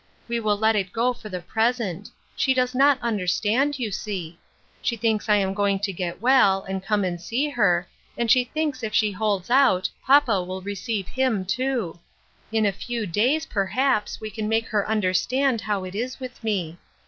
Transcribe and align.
We 0.27 0.39
will 0.39 0.57
let 0.57 0.75
it 0.75 0.91
go 0.91 1.13
for 1.13 1.29
the 1.29 1.41
present; 1.41 2.09
she 2.35 2.55
does 2.55 2.73
not 2.73 2.97
understand, 3.03 3.77
you 3.77 3.91
see. 3.91 4.39
She 4.81 4.95
thinks 4.97 5.29
I 5.29 5.35
am 5.35 5.53
going 5.53 5.77
268 5.77 6.09
DAYS 6.09 6.15
OF 6.15 6.19
PRIVILEGE. 6.19 6.19
to 6.19 6.23
get 6.23 6.23
well, 6.43 6.63
and 6.67 6.83
come 6.83 7.03
and 7.03 7.21
see 7.21 7.49
her, 7.49 7.87
and 8.17 8.31
she 8.31 8.43
thinks 8.45 8.81
if 8.81 8.95
she 8.95 9.11
holds 9.11 9.51
out, 9.51 9.91
papa 10.03 10.43
will 10.43 10.63
receive 10.63 11.07
him, 11.09 11.45
too; 11.45 11.99
in 12.51 12.65
a 12.65 12.71
few 12.71 13.05
days, 13.05 13.45
perhaps, 13.45 14.19
we 14.19 14.31
can 14.31 14.49
make 14.49 14.67
her 14.69 14.89
understand 14.89 15.61
how 15.61 15.83
it 15.83 15.93
is 15.93 16.19
with 16.19 16.43
me. 16.43 16.79